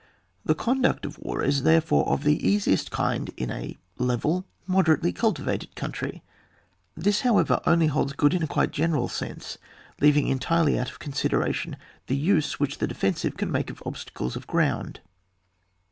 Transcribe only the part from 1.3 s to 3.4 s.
is therefore of the easiest kind